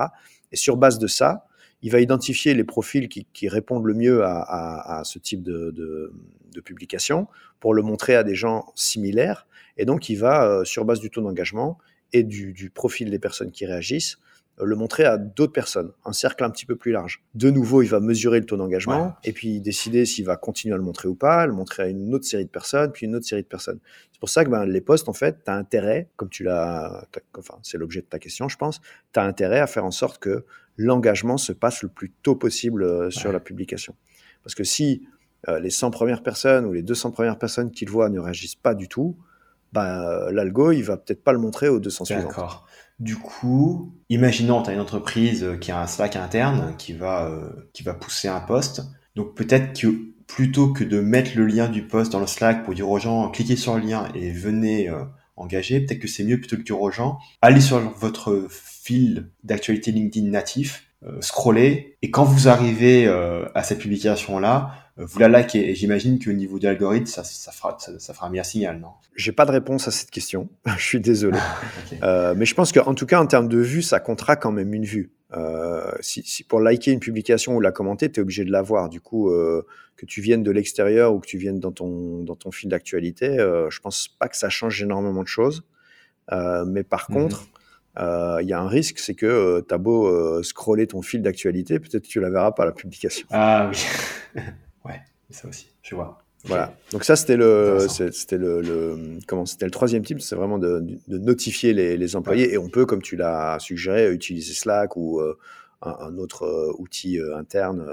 [0.52, 1.46] Et sur base de ça,
[1.86, 5.44] il va identifier les profils qui, qui répondent le mieux à, à, à ce type
[5.44, 6.12] de, de,
[6.52, 7.28] de, publication
[7.60, 9.46] pour le montrer à des gens similaires.
[9.78, 11.78] Et donc, il va, euh, sur base du taux d'engagement
[12.12, 14.18] et du, du, profil des personnes qui réagissent,
[14.60, 17.24] euh, le montrer à d'autres personnes, un cercle un petit peu plus large.
[17.36, 19.12] De nouveau, il va mesurer le taux d'engagement ouais.
[19.24, 22.16] et puis décider s'il va continuer à le montrer ou pas, le montrer à une
[22.16, 23.80] autre série de personnes, puis une autre série de personnes.
[24.12, 27.06] C'est pour ça que ben, les posts, en fait, tu as intérêt, comme tu l'as,
[27.38, 28.82] enfin, c'est l'objet de ta question, je pense,
[29.14, 30.46] tu as intérêt à faire en sorte que
[30.78, 33.34] l'engagement se passe le plus tôt possible euh, sur ouais.
[33.34, 33.96] la publication.
[34.44, 35.08] Parce que si
[35.48, 38.56] euh, les 100 premières personnes ou les 200 premières personnes qui le voient ne réagissent
[38.56, 39.18] pas du tout,
[39.74, 42.22] bah, l'algo, il va peut-être pas le montrer aux 200 suivants.
[42.22, 42.66] D'accord.
[43.00, 47.50] Du coup, imaginons, tu as une entreprise qui a un Slack interne qui va, euh,
[47.74, 48.84] qui va pousser un post.
[49.16, 49.88] Donc peut-être que
[50.28, 53.30] plutôt que de mettre le lien du post dans le Slack pour dire aux gens
[53.30, 55.04] cliquez sur le lien et venez euh,
[55.38, 59.92] engager, peut-être que c'est mieux plutôt que dire aux gens allez sur votre fil d'actualité
[59.92, 60.84] LinkedIn natif
[61.20, 65.70] scroller et quand vous arrivez à cette publication là, vous la likez.
[65.70, 68.90] Et j'imagine qu'au niveau de l'algorithme, ça, ça, fera, ça, fera un meilleur signal, non?
[69.16, 70.50] J'ai pas de réponse à cette question.
[70.78, 71.38] je suis désolé.
[72.02, 74.86] mais je pense qu'en tout cas, en termes de vue, ça comptera quand même une
[74.86, 75.12] vue.
[75.36, 78.62] Euh, si, si, pour liker une publication ou la commenter, tu es obligé de la
[78.62, 78.90] voir.
[78.90, 79.66] Du coup, euh,
[79.98, 83.40] que tu viennes de l'extérieur ou que tu viennes dans ton, dans ton fil d'actualité,
[83.40, 85.64] euh, je pense pas que ça change énormément de choses.
[86.32, 87.16] Euh, mais par mhm.
[87.16, 87.48] contre,
[87.98, 92.04] il y a un risque, c'est que tu as beau scroller ton fil d'actualité, peut-être
[92.04, 93.28] que tu la verras pas la publication.
[93.32, 94.42] Ah oui,
[94.86, 96.25] ouais, ça aussi, je vois.
[96.46, 96.76] Voilà.
[96.92, 100.86] Donc ça, c'était le, c'était le, le, comment, c'était le troisième type, c'est vraiment de,
[101.08, 105.20] de, notifier les, les employés et on peut, comme tu l'as suggéré, utiliser Slack ou
[105.20, 105.38] euh,
[105.82, 107.86] un, autre euh, outil euh, interne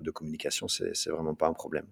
[0.00, 0.68] de communication.
[0.68, 1.86] C'est, vraiment pas un problème.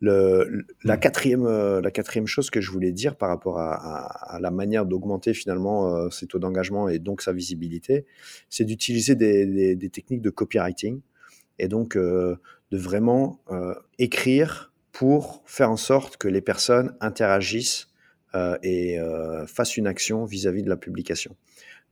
[0.00, 1.00] Le, la mmh.
[1.00, 4.86] quatrième, la quatrième chose que je voulais dire par rapport à, à, à la manière
[4.86, 8.06] d'augmenter finalement ses taux d'engagement et donc sa visibilité,
[8.48, 11.00] c'est d'utiliser des, des, des, techniques de copywriting
[11.58, 12.38] et donc de
[12.70, 13.40] vraiment
[13.98, 17.88] écrire pour faire en sorte que les personnes interagissent
[18.34, 21.34] euh, et euh, fassent une action vis-à-vis de la publication.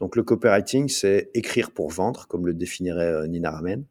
[0.00, 3.84] Donc le copywriting, c'est écrire pour vendre, comme le définirait euh, Nina Ramen.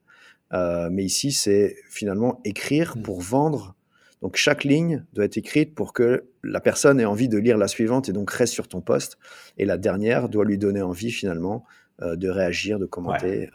[0.91, 3.02] mais ici, c'est finalement écrire mmh.
[3.02, 3.76] pour vendre.
[4.22, 7.68] Donc chaque ligne doit être écrite pour que la personne ait envie de lire la
[7.68, 9.18] suivante et donc reste sur ton poste.
[9.58, 11.65] Et la dernière doit lui donner envie finalement
[12.02, 13.50] de réagir, de commenter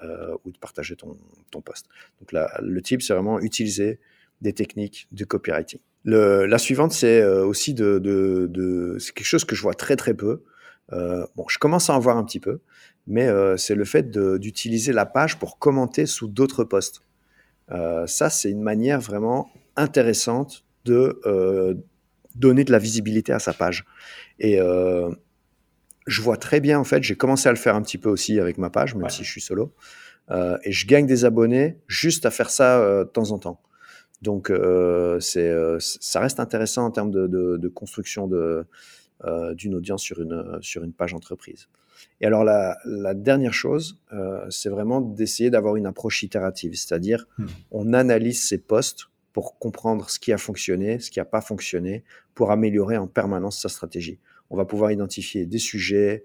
[0.44, 1.16] ou de partager ton,
[1.50, 1.86] ton poste.
[2.20, 4.00] Donc là, le type, c'est vraiment utiliser
[4.40, 5.80] des techniques de copywriting.
[6.04, 9.74] Le, la suivante, c'est euh, aussi de, de, de c'est quelque chose que je vois
[9.74, 10.42] très très peu.
[10.92, 12.60] Euh, bon, je commence à en voir un petit peu,
[13.06, 17.02] mais euh, c'est le fait d'utiliser la page pour commenter sous d'autres posts.
[17.70, 21.20] Euh, ça, c'est une manière vraiment intéressante de
[22.34, 23.84] donner de la visibilité à sa page.
[24.38, 24.58] Et
[26.06, 28.40] je vois très bien, en fait, j'ai commencé à le faire un petit peu aussi
[28.40, 29.72] avec ma page, même si je suis solo.
[30.30, 33.60] et je gagne des abonnés juste à faire ça de temps en temps.
[34.22, 38.66] Donc, euh, c'est, euh, ça reste intéressant en termes de, de, de construction de,
[39.24, 41.68] euh, d'une audience sur une, sur une page entreprise.
[42.20, 47.26] Et alors, la, la dernière chose, euh, c'est vraiment d'essayer d'avoir une approche itérative, c'est-à-dire
[47.38, 47.46] hmm.
[47.70, 52.04] on analyse ces postes pour comprendre ce qui a fonctionné, ce qui n'a pas fonctionné,
[52.34, 54.18] pour améliorer en permanence sa stratégie.
[54.50, 56.24] On va pouvoir identifier des sujets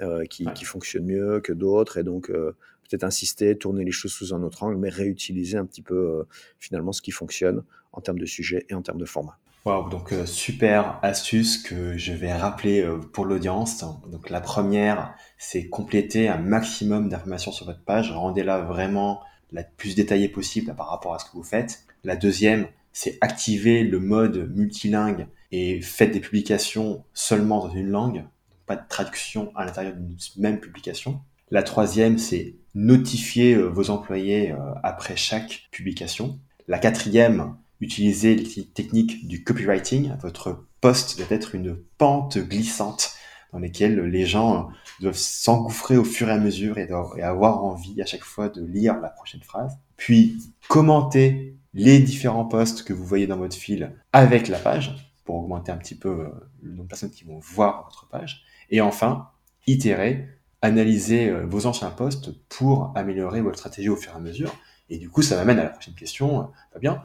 [0.00, 2.52] euh, qui, qui, fonctionnent mieux que d'autres, et donc euh,
[2.88, 6.28] peut-être insister, tourner les choses sous un autre angle, mais réutiliser un petit peu euh,
[6.58, 9.38] finalement ce qui fonctionne en termes de sujet et en termes de format.
[9.66, 13.84] Wow, donc euh, super astuce que je vais rappeler euh, pour l'audience.
[14.06, 19.96] Donc la première, c'est compléter un maximum d'informations sur votre page, rendez-la vraiment la plus
[19.96, 21.84] détaillée possible par rapport à ce que vous faites.
[22.04, 28.24] La deuxième, c'est activer le mode multilingue et faites des publications seulement dans une langue,
[28.66, 31.20] pas de traduction à l'intérieur d'une même publication.
[31.50, 36.40] La troisième, c'est notifier euh, vos employés euh, après chaque publication.
[36.66, 40.12] La quatrième, utiliser les techniques du copywriting.
[40.20, 43.14] Votre poste doit être une pente glissante
[43.52, 46.90] dans laquelle les gens euh, doivent s'engouffrer au fur et à mesure et,
[47.22, 49.78] avoir envie à chaque fois de lire la prochaine phrase.
[49.96, 55.36] Puis, commenter les différents posts que vous voyez dans votre fil avec la page pour
[55.36, 56.28] augmenter un petit peu
[56.60, 58.44] le nombre de personnes qui vont voir votre page.
[58.70, 59.28] Et enfin,
[59.66, 60.28] itérer
[60.66, 64.54] analyser euh, vos anciens postes pour améliorer votre stratégie au fur et à mesure.
[64.90, 67.02] Et du coup, ça m'amène à la prochaine question, euh, Fabien.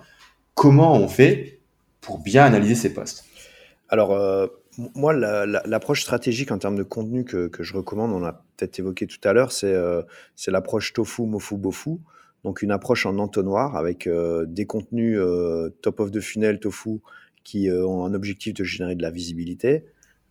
[0.54, 1.60] Comment on fait
[2.02, 3.26] pour bien analyser ces postes?
[3.90, 4.48] Alors, euh,
[4.96, 9.20] moi, l'approche stratégique en termes de contenu que, je recommande, on l'a peut-être évoqué tout
[9.24, 9.76] à l'heure, c'est
[10.36, 11.98] c'est l'approche tofu, mofu, bofu.
[12.46, 15.20] Donc, une approche en entonnoir avec des contenus
[15.82, 17.02] top of the funnel, tofu,
[17.44, 19.86] qui ont un objectif de générer de la visibilité,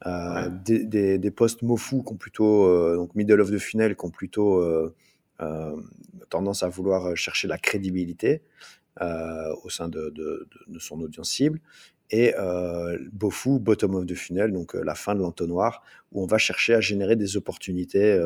[0.06, 3.96] euh, des, des, des, postes MoFu qui ont plutôt, euh, donc middle of the funnel,
[3.96, 4.94] qui ont plutôt euh,
[6.30, 8.42] tendance à vouloir chercher la crédibilité
[9.00, 11.60] au sein de, de, de, son audience cible.
[12.10, 12.34] Et
[13.12, 15.82] Bofu, bottom of the funnel, donc la fin de l'entonnoir,
[16.12, 18.18] où on va chercher à générer des opportunités,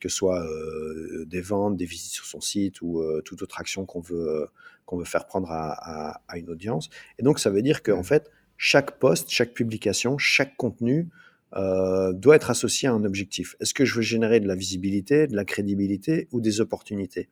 [0.00, 0.46] que ce soit
[1.26, 4.48] des ventes, des visites sur son site ou toute autre action qu'on veut,
[4.86, 5.72] qu'on veut faire prendre à,
[6.12, 6.90] à, à, une audience.
[7.18, 11.08] Et donc, ça veut dire qu'en fait, chaque poste, chaque publication, chaque contenu
[11.56, 13.54] euh, doit être associé à un objectif.
[13.60, 17.28] Est-ce que je veux générer de la visibilité, de la crédibilité ou des opportunités?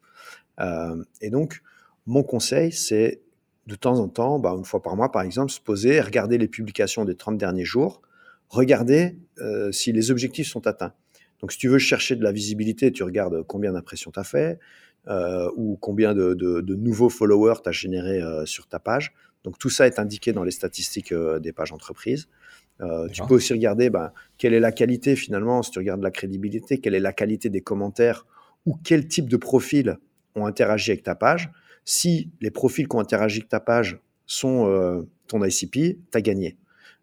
[0.61, 1.63] Euh, Et donc,
[2.07, 3.21] mon conseil, c'est
[3.67, 6.49] de temps en temps, bah, une fois par mois par exemple, se poser, regarder les
[6.49, 8.03] publications des 30 derniers jours,
[8.49, 10.95] regarder euh, si les objectifs sont atteints.
[11.41, 14.61] Donc, si tu veux chercher de la visibilité, tu regardes combien d'impressions tu as fait
[15.57, 19.13] ou combien de, nouveaux followers tu as généré sur ta page.
[19.45, 22.29] Donc tout ça est indiqué dans les statistiques euh, des pages entreprises.
[22.81, 26.11] Euh, tu peux aussi regarder ben, quelle est la qualité finalement, si tu regardes la
[26.11, 28.27] crédibilité, quelle est la qualité des commentaires
[28.67, 29.99] ou quel type de profils
[30.35, 31.51] ont interagi avec ta page.
[31.85, 36.21] Si les profils qui ont interagi avec ta page sont euh, ton ICP, tu as
[36.21, 36.57] gagné.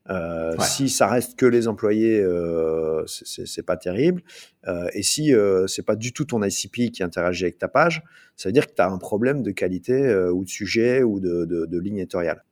[0.10, 4.24] Euh, si ça reste que les employés, euh, c'est pas terrible.
[4.68, 8.04] Euh, et si euh, c'est pas du tout ton ICP qui interagit avec ta page,
[8.36, 11.46] ça veut dire que tu as un problème de qualité ou de sujet ou de,
[11.46, 12.44] de, de ligne éditoriale.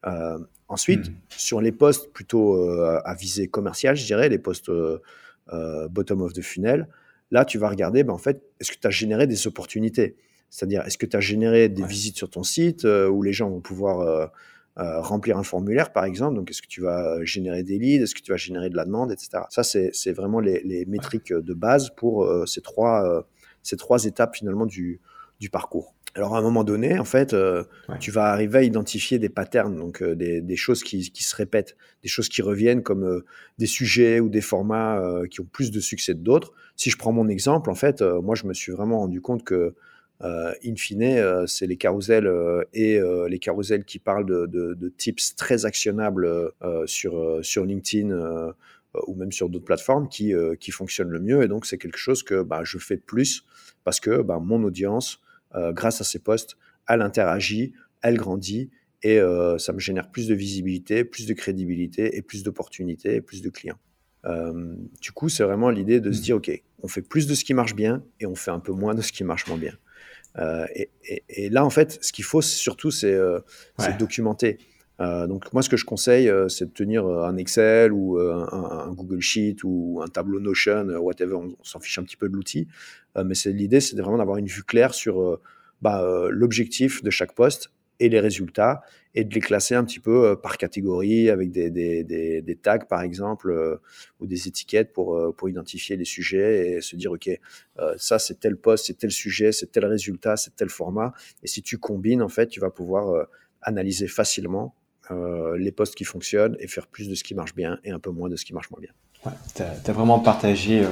[0.67, 1.15] ensuite, hmm.
[1.29, 4.71] sur les postes plutôt à visée commerciale, je dirais, les postes
[5.89, 6.87] bottom of the funnel,
[7.31, 10.17] là, tu vas regarder, ben, en fait, est-ce que tu as généré des opportunités?
[10.49, 13.61] C'est-à-dire, est-ce que tu as généré des visites sur ton site où les gens vont
[13.61, 14.31] pouvoir
[14.79, 16.35] euh, remplir un formulaire, par exemple.
[16.35, 18.03] Donc, est-ce que tu vas générer des leads?
[18.03, 19.43] Est-ce que tu vas générer de la demande, etc.
[19.49, 23.21] Ça, c'est vraiment les, les, métriques de base pour euh, ces, trois, euh,
[23.63, 25.01] ces trois étapes, finalement, du,
[25.39, 25.95] du parcours.
[26.13, 27.35] Alors, à un moment donné, en fait,
[27.99, 31.77] tu vas arriver à identifier des patterns, donc des, des, choses qui, qui, se répètent,
[32.01, 33.21] des choses qui reviennent comme
[33.59, 36.53] des sujets ou des formats qui ont plus de succès que d'autres.
[36.75, 39.53] Si je prends mon exemple, en fait, moi, je me suis vraiment rendu compte que
[39.55, 39.75] euh,
[40.21, 42.99] in fine, euh, c'est les carousels euh, et
[43.29, 46.51] les carousels qui parlent de, tips très actionnables
[46.85, 48.53] sur, sur LinkedIn
[49.05, 51.43] ou même sur d'autres plateformes qui, qui fonctionnent le mieux.
[51.43, 53.43] Et donc, c'est quelque chose que bah, je fais plus
[53.83, 55.21] parce que bah, mon audience,
[55.53, 58.69] grâce à ces posts, elle interagit, elle grandit
[59.03, 59.19] et
[59.57, 63.49] ça me génère plus de visibilité, plus de crédibilité et plus d'opportunités et plus de
[63.49, 63.79] clients.
[65.01, 66.23] du coup, c'est vraiment l'idée de se mmh.
[66.23, 68.71] dire, OK, on fait plus de ce qui marche bien et on fait un peu
[68.71, 69.73] moins de ce qui marche moins bien.
[70.37, 70.65] Euh,
[71.29, 73.39] et, là, en fait, ce qu'il faut surtout, c'est euh,
[73.99, 74.57] documenter.
[74.99, 79.21] Euh, donc moi, ce que je conseille, c'est de tenir un Excel ou un, Google
[79.21, 81.35] Sheet ou un tableau Notion, whatever.
[81.35, 82.67] On, s'en fiche un petit peu de l'outil,
[83.23, 85.39] mais c'est l'idée, c'est vraiment d'avoir une vue claire sur
[85.81, 88.81] bah, l'objectif de chaque poste et les résultats
[89.17, 93.49] et de les classer un petit peu euh, par catégorie avec des, tags par exemple
[93.49, 93.81] euh,
[94.19, 97.29] ou des étiquettes pour, euh, pour identifier les sujets et se dire ok
[97.97, 101.61] ça c'est tel poste, c'est tel sujet, c'est tel résultat, c'est tel format et si
[101.61, 103.27] tu combines en fait tu vas pouvoir
[103.61, 104.75] analyser facilement
[105.57, 108.11] les postes qui fonctionnent et faire plus de ce qui marche bien et un peu
[108.11, 108.91] moins de ce qui marche moins bien.
[109.25, 110.85] Ouais, tu as, vraiment partagé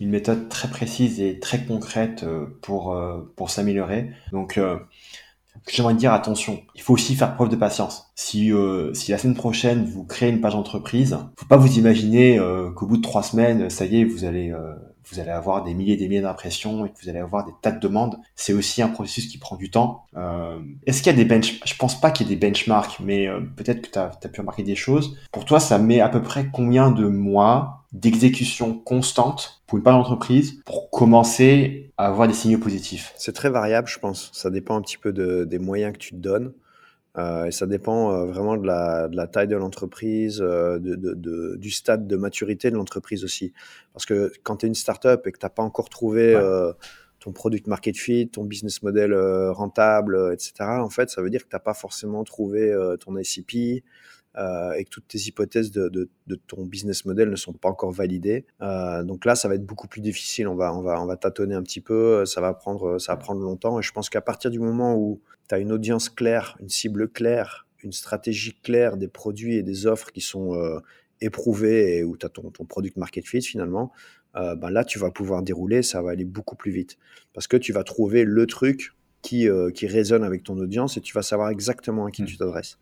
[0.00, 2.24] une méthode très précise et très concrète
[2.62, 2.98] pour,
[3.36, 4.10] pour s'améliorer.
[4.32, 4.58] Donc
[5.68, 8.10] J'aimerais dire attention, il faut aussi faire preuve de patience.
[8.14, 12.38] Si, euh, si la semaine prochaine vous créez une page entreprise, faut pas vous imaginer
[12.38, 14.74] euh, qu'au bout de trois semaines, ça y est, vous allez euh,
[15.10, 17.52] vous allez avoir des milliers et des milliers d'impressions et que vous allez avoir des
[17.62, 18.16] tas de demandes.
[18.34, 20.04] C'est aussi un processus qui prend du temps.
[20.16, 23.00] Euh, Est-ce qu'il y a des benchmarks Je pense pas qu'il y ait des benchmarks,
[23.00, 25.16] mais euh, peut-être que tu as, pu remarquer des choses.
[25.32, 29.94] Pour toi, ça met à peu près combien de mois d'exécution constante pour une page
[29.94, 33.12] d'entreprise pour commencer à avoir des signaux positifs?
[33.16, 34.30] C'est très variable, je pense.
[34.32, 36.52] Ça dépend un petit peu de, des moyens que tu te donnes.
[37.18, 40.94] Euh, et ça dépend euh, vraiment de la, de la, taille de l'entreprise, euh, de,
[40.94, 43.52] de, du stade de maturité de l'entreprise aussi.
[43.92, 46.36] Parce que quand tu es une startup et que tu n'as pas encore trouvé
[47.18, 49.14] ton product market fit, ton business model
[49.50, 53.84] rentable, etc., en fait, ça veut dire que tu n'as pas forcément trouvé ton ICP,
[54.38, 57.68] euh, et que toutes tes hypothèses de, de, de, ton business model ne sont pas
[57.68, 58.46] encore validées.
[58.62, 60.46] Euh, donc là, ça va être beaucoup plus difficile.
[60.46, 62.24] On va, on va, on va tâtonner un petit peu.
[62.26, 63.80] Ça va prendre, ça va prendre longtemps.
[63.80, 67.08] Et je pense qu'à partir du moment où tu as une audience claire, une cible
[67.08, 70.78] claire, une stratégie claire, des produits et des offres qui sont euh,
[71.20, 73.90] éprouvés et où tu as ton, ton, product market fit finalement,
[74.34, 75.82] ben là, tu vas pouvoir dérouler.
[75.82, 76.98] Ça va aller beaucoup plus vite
[77.32, 81.00] parce que tu vas trouver le truc qui, euh, qui résonne avec ton audience et
[81.00, 82.26] tu vas savoir exactement à qui mmh.
[82.26, 82.78] tu t'adresses.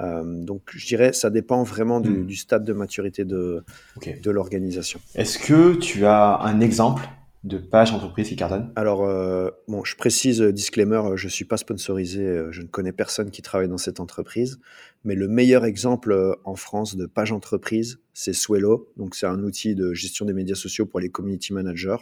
[0.00, 2.26] Euh, donc, je dirais, ça dépend vraiment du, mmh.
[2.26, 3.64] du stade de maturité de,
[3.96, 4.14] okay.
[4.14, 5.00] de l'organisation.
[5.14, 7.08] Est-ce que tu as un exemple
[7.44, 8.72] de page entreprise qui cartonne?
[8.76, 12.92] Alors, euh, bon, je précise, euh, disclaimer, je ne suis pas sponsorisé, je ne connais
[12.92, 14.58] personne qui travaille dans cette entreprise,
[15.04, 18.90] mais le meilleur exemple en France de page entreprise, c'est Swello.
[18.96, 21.96] Donc, c'est un outil de gestion des médias sociaux pour les community managers.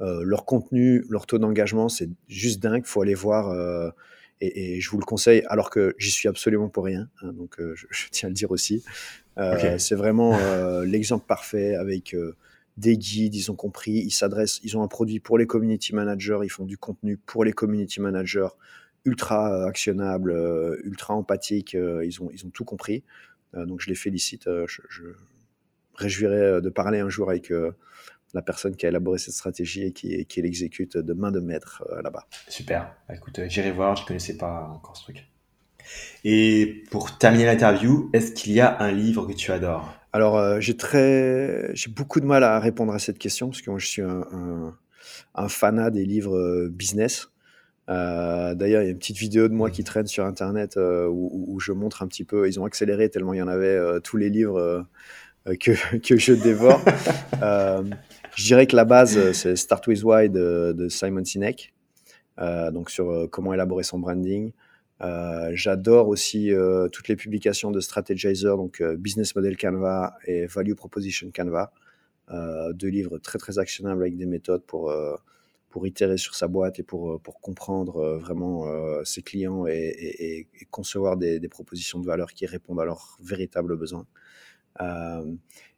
[0.00, 2.82] Euh, leur contenu, leur taux d'engagement, c'est juste dingue.
[2.84, 3.50] Il faut aller voir.
[3.50, 3.90] Euh,
[4.42, 7.08] et, et, je vous le conseille, alors que j'y suis absolument pour rien.
[7.22, 8.84] Hein, donc, euh, je, je, tiens à le dire aussi.
[9.38, 9.78] Euh, okay.
[9.78, 10.36] C'est vraiment
[10.82, 12.14] l'exemple parfait avec
[12.76, 13.34] des guides.
[13.34, 13.92] Ils ont compris.
[13.92, 14.60] Ils s'adressent.
[14.62, 16.38] Ils ont un produit pour les community managers.
[16.42, 18.48] Ils font du contenu pour les community managers
[19.06, 20.34] ultra actionnable,
[20.84, 21.74] ultra empathique.
[21.74, 23.04] ils ont ils ont tout compris.
[23.54, 24.44] donc, je les félicite.
[24.44, 25.04] je, je
[25.94, 27.50] réjouirais de parler un jour avec
[28.36, 31.82] la personne qui a élaboré cette stratégie et qui, qui l'exécute de main de maître
[31.90, 32.26] euh, là-bas.
[32.48, 32.94] Super.
[33.08, 35.26] Bah, écoute, euh, j'irai voir, je ne connaissais pas encore ce truc.
[36.24, 39.92] Et pour terminer l'interview, est-ce qu'il y a un livre que tu adores?
[40.12, 43.70] Alors, euh, j'ai très, j'ai beaucoup de mal à répondre à cette question parce que
[43.70, 44.76] moi, je suis un, un,
[45.34, 47.30] un fanat des livres business.
[47.88, 51.06] Euh, D'ailleurs, il y a une petite vidéo de moi qui traîne sur Internet euh,
[51.06, 52.48] où, où, je montre un petit peu.
[52.48, 54.86] Ils ont accéléré tellement il y en avait tous les livres
[55.60, 56.80] que, que je dévore.
[58.36, 61.72] Je dirais que la base, c'est Start with Why de, Simon Sinek,
[62.38, 64.52] donc sur comment élaborer son branding.
[65.52, 66.52] J'adore aussi
[66.92, 71.72] toutes les publications de Strategizer, donc Business Model Canva et Value Proposition Canva.
[72.74, 74.92] deux livres très très actionnables avec des méthodes pour
[75.76, 79.66] pour itérer sur sa boîte et pour, euh, pour comprendre euh, vraiment euh, ses clients
[79.66, 84.06] et, concevoir des, propositions de valeur qui répondent à leurs véritables besoins.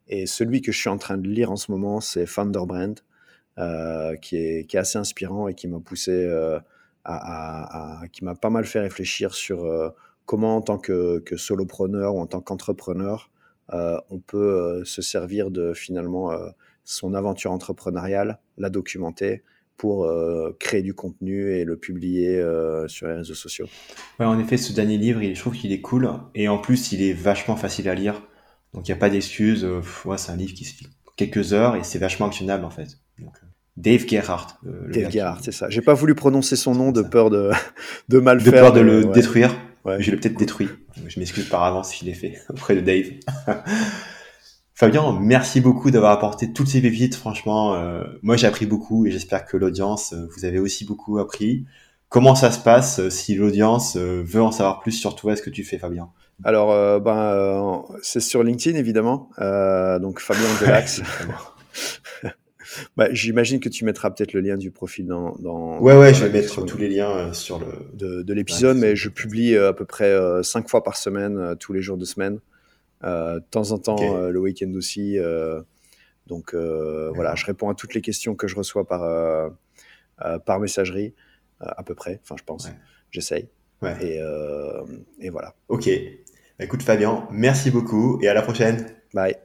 [0.08, 2.98] Et celui que je suis en train de lire en ce moment, c'est Founder Brand,
[4.20, 6.28] qui, est, assez inspirant et qui m'a poussé
[7.04, 9.94] à, qui m'a pas mal fait réfléchir sur
[10.26, 13.30] comment en tant que, solopreneur ou en tant qu'entrepreneur,
[13.72, 16.32] on peut se servir de finalement
[16.84, 19.42] son aventure entrepreneuriale, la documenter
[19.76, 23.66] pour euh, créer du contenu et le publier euh, sur les réseaux sociaux.
[24.18, 27.02] Ouais, en effet, ce dernier livre, je trouve qu'il est cool et en plus, il
[27.02, 28.22] est vachement facile à lire.
[28.74, 29.64] Donc, il n'y a pas d'excuses.
[29.64, 32.70] Euh, ouais, c'est un livre qui se fait quelques heures et c'est vachement actionnable en
[32.70, 32.98] fait.
[33.76, 34.54] Dave Gerhardt.
[34.62, 35.68] Dave Gerhardt, c'est ça.
[35.68, 37.50] J'ai pas voulu prononcer son nom de peur de,
[38.08, 38.52] de mal faire.
[38.52, 39.54] De peur de le détruire.
[39.84, 40.02] Ouais.
[40.02, 40.68] Je l'ai peut-être détruit.
[41.06, 43.06] Je m'excuse par avance si je l'ai fait auprès de Dave.
[44.74, 47.16] Fabien, merci beaucoup d'avoir apporté toutes ces pépites.
[47.16, 51.18] Franchement, euh, moi j'ai appris beaucoup et j'espère que l'audience, euh, vous avez aussi beaucoup
[51.18, 51.64] appris.
[52.08, 55.50] Comment ça se passe euh, si l'audience veut en savoir plus sur toi, est-ce que
[55.50, 56.10] tu fais, Fabien?
[56.44, 59.30] Alors, ben, c'est sur LinkedIn évidemment.
[59.38, 61.02] donc Fabien Delax.
[62.96, 65.34] bah, J'imagine que tu mettras peut-être le lien du profil dans.
[65.40, 67.66] dans ouais, ouais, je vais mettre tous les liens sur le.
[67.94, 71.82] De, de l'épisode, mais je publie à peu près cinq fois par semaine, tous les
[71.82, 72.38] jours de semaine.
[73.04, 75.18] Euh, de temps en temps, euh, le week-end aussi.
[75.18, 75.62] Euh,
[76.26, 79.50] donc voilà, je réponds à toutes les questions que je reçois par,
[80.44, 81.14] par messagerie,
[81.60, 82.70] à peu près, enfin je pense.
[83.10, 83.48] J'essaye.
[84.00, 84.20] Et,
[85.20, 85.54] et voilà.
[85.68, 85.88] Ok.
[86.60, 88.86] Écoute Fabien, merci beaucoup et à la prochaine.
[89.14, 89.36] Bye.